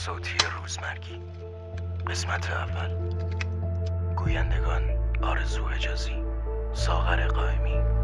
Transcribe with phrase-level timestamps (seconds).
[0.00, 1.22] صوتی روزمرگی.
[2.06, 3.10] قسمت اول.
[4.16, 4.82] گویندگان
[5.22, 6.24] آرزو حجازی
[6.72, 7.99] ساغر قائمی.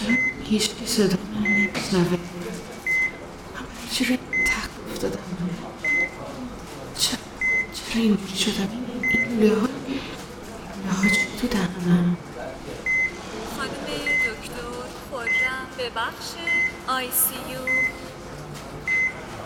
[0.00, 2.18] چرا هیچ صدا نمیشنوه.
[3.92, 5.18] چرا تق افتادم.
[6.98, 7.18] چرا
[7.74, 8.68] چرا اینجوری شدم؟
[9.02, 9.66] این لوله ها
[11.02, 12.16] لوله ها تو دهنم
[13.56, 13.70] خانم
[14.26, 14.62] دکتر
[15.10, 16.28] خورم به بخش
[16.88, 17.60] آی سی یو.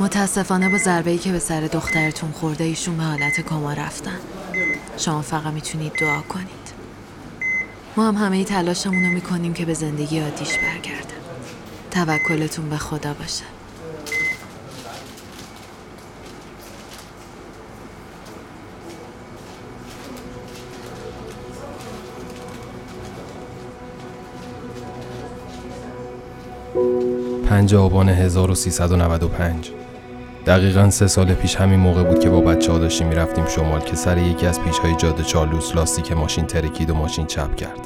[0.00, 4.18] متاسفانه با ضربه ای که به سر دخترتون خورده ایشون به حالت کما رفتن.
[4.98, 6.61] شما فقط می‌تونید دعا کنید.
[7.96, 11.14] ما هم همه تلاشمون رو می‌کنیم که به زندگی عادیش برگرده
[11.90, 13.44] توکلتون به خدا باشه.
[27.46, 29.72] پنج آبان 1395
[30.46, 33.96] دقیقا سه سال پیش همین موقع بود که با بچه ها داشتیم می‌رفتیم شمال که
[33.96, 37.80] سر یکی از پیچ های جاده چارلوس لاستیک ماشین ترکید و ماشین چپ کرد.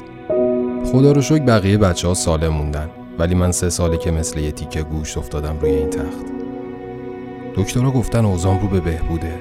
[0.91, 4.51] خدا رو شکر بقیه بچه ها سالم موندن ولی من سه ساله که مثل یه
[4.51, 6.25] تیکه گوشت افتادم روی این تخت.
[7.55, 9.33] دکترها گفتن اوزام رو به بهبوده.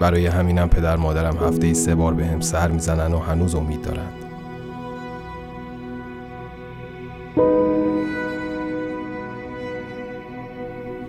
[0.00, 3.82] برای همینم پدر مادرم هفته ای سه بار به هم سر می‌زنن و هنوز امید
[3.82, 4.08] دارن.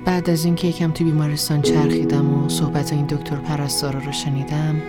[0.10, 4.82] بعد از اینکه یکم تو بیمارستان چرخیدم و صحبت این دکتر پرستارا رو شنیدم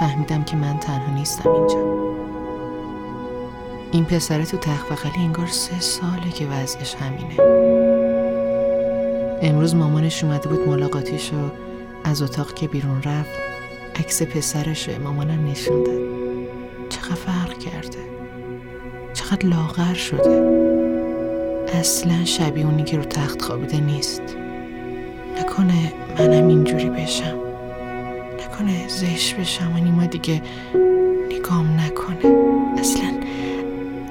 [0.00, 1.84] فهمیدم که من تنها نیستم اینجا.
[3.92, 7.36] این پسر تو تخت بغلی انگار سه ساله که وضعش همینه.
[9.42, 11.50] امروز مامانش اومده بود ملاقاتیش و
[12.04, 13.38] از اتاق که بیرون رفت
[13.96, 16.00] عکس پسرشه مامانم نشون داد.
[16.88, 17.98] چقدر فرق کرده.
[19.14, 20.71] چقدر لاغر شده.
[21.74, 24.22] اصلا شبیه اونی که رو تخت خوابیده نیست.
[25.40, 27.38] نکنه منم اینجوری بشم.
[28.40, 30.42] نکنه زش بشم و نیما دیگه
[31.30, 32.34] نگام نکنه.
[32.78, 33.14] اصلا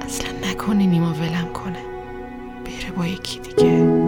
[0.00, 1.78] اصلا نکنه نیما ولم کنه.
[2.64, 4.02] بره با یکی دیگه.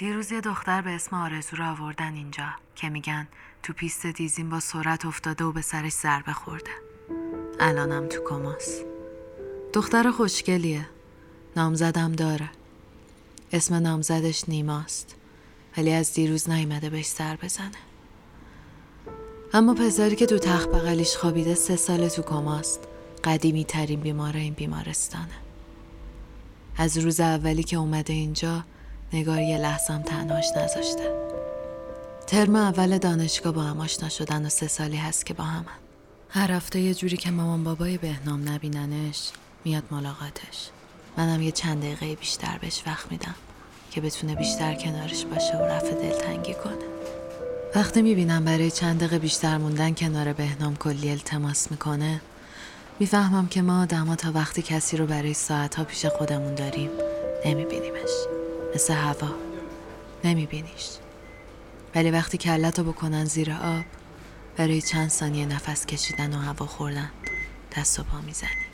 [0.00, 3.28] دیروز یه دختر به اسم آرزو رو آوردن اینجا که میگن
[3.62, 6.70] تو پیست دیزین با سرعت افتاده و به سرش ضربه خورده.
[7.60, 8.80] الانم تو کماس.
[9.72, 10.86] دختر خوشگلیه.
[11.56, 12.50] نامزدم داره.
[13.52, 15.16] اسم نامزدش نیماست.
[15.76, 17.70] ولی از دیروز نیومده بهش سر بزنه.
[19.52, 22.80] اما پسری که تو تخت بغلیش خوابیده سه سال تو کماست.
[23.24, 25.40] قدیمی ترین بیمار این بیمارستانه.
[26.76, 28.64] از روز اولی که اومده اینجا
[29.12, 31.12] نگار یه لحظم تنهاش نذاشته.
[32.26, 35.64] ترم اول دانشگاه با هم آشنا شدن و سه سالی هست که با همن.
[36.28, 39.30] هر هفته یه جوری که مامان بابای بهنام نبیننش
[39.64, 40.70] میاد ملاقاتش.
[41.16, 43.34] منم یه چند دقیقه بیشتر بهش وقت میدم
[43.90, 46.84] که بتونه بیشتر کنارش باشه و رفع دلتنگی کنه.
[47.74, 52.20] وقتی می‌بینم برای چند دقیقه بیشتر موندن کنار بهنام کلی التماس می‌کنه
[52.98, 56.90] می‌فهمم که ما آدما تا وقتی کسی رو برای ساعتها پیش خودمون داریم
[57.46, 58.39] نمیبینیمش.
[58.74, 59.28] مثل هوا.
[60.24, 60.88] نمیبینیش.
[61.94, 63.84] ولی وقتی کلتو بکنن زیر آب
[64.56, 67.10] برای چند ثانیه نفس کشیدن و هوا خوردن
[67.76, 68.69] دست و پا می‌زنی.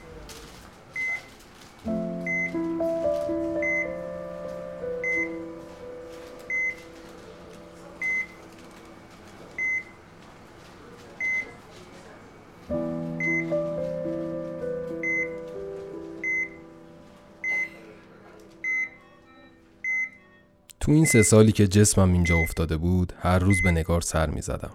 [20.87, 24.41] تو این سه سالی که جسمم اینجا افتاده بود هر روز به نگار سر می
[24.41, 24.71] زدم.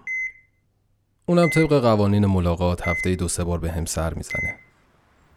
[1.26, 4.54] اونم طبق قوانین ملاقات هفته دو سه بار به هم سر می‌زنه.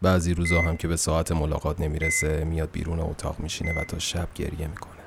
[0.02, 4.28] بعضی روزا هم که به ساعت ملاقات نمی‌رسه میاد بیرون اتاق میشینه و تا شب
[4.36, 5.02] گریه می‌کنه.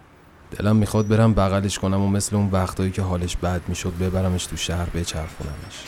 [0.50, 4.56] دلم می‌خواد برم بغلش کنم و مثل اون وقتایی که حالش بد می‌شد ببرمش تو
[4.56, 5.84] شهر بچرخونمش.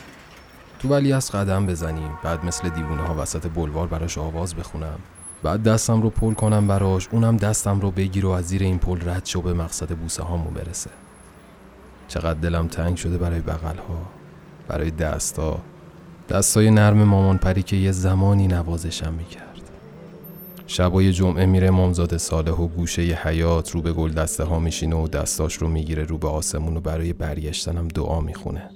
[0.78, 4.98] تو ولی از قدم بزنیم بعد مثل دیوونه ها وسط بلوار براش آواز بخونم
[5.42, 9.08] بعد دستم رو پل کنم براش اونم دستم رو بگیر و از زیر این پل
[9.08, 10.90] رد شو به مقصد بوسه هامون برسه.
[12.08, 14.02] چقدر دلم تنگ شده برای بغل ها
[14.68, 15.58] برای دستا
[16.28, 19.46] دستای نرم مامان پری که یه زمانی نوازشم می‌کرد.
[20.66, 24.96] شبای جمعه میره مامزاد صالح و گوشه ی حیات رو به گل دسته ها میشینه
[24.96, 28.70] و دستاش رو می‌گیره رو به آسمون و برای برگشتنم دعا می‌خونه.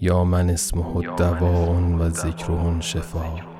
[0.00, 3.55] یا من اسمه دواون و ذکرون شفا.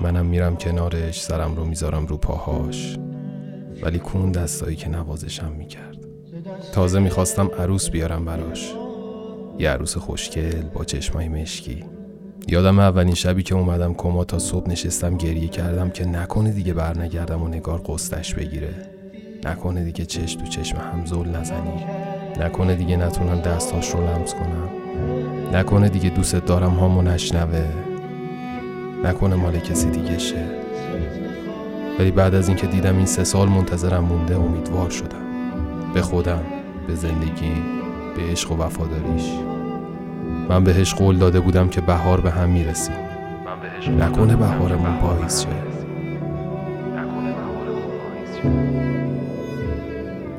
[0.00, 2.98] منم میرم کنارش سرم رو می‌ذارم رو پاهاش.
[3.82, 5.96] ولی کون دستایی که نوازشم می‌کرد.
[6.72, 8.74] تازه می‌خواستم عروس بیارم براش.
[9.58, 11.84] یه عروس خوشگل با چشمای مشکی.
[12.48, 17.42] یادم اولین شبی که اومدم کما تا صبح نشستم گریه کردم که نکنه دیگه برنگردم
[17.42, 18.74] و نگار قستش بگیره.
[19.44, 21.84] نکنه دیگه چش تو چشم هم زل نزنی.
[22.40, 24.70] نکنه دیگه نتونم دستاش رو لمس کنم.
[25.52, 27.89] نکنه دیگه دوست دارم هامو نشنوه.
[29.04, 30.44] نکنه مال کسی دیگه شه.
[31.98, 35.24] ولی بعد از اینکه دیدم این سه سال منتظرم مونده امیدوار شدم.
[35.94, 36.42] به خودم
[36.86, 37.52] به زندگی
[38.16, 39.30] به عشق و وفاداریش.
[40.48, 42.94] من بهش قول داده بودم که بهار به هم می‌رسیم.
[43.98, 45.48] نکنه بهارمون پاییز شه.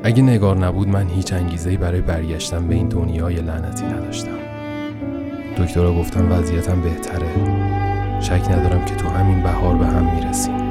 [0.02, 4.38] اگه نگار نبود من هیچ انگیزه‌ای برای برگشتن به این دنیای لعنتی نداشتم.
[5.58, 7.61] دکترها گفتم وضعیتم بهتره.
[8.22, 10.61] شک ندارم که تو همین بهار به هم می‌رسیم.